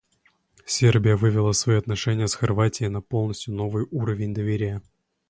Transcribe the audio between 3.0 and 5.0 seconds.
полностью новый уровень доверия.